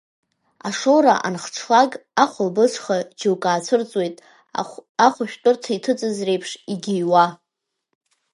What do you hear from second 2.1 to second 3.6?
ахулбыҽха, џьоук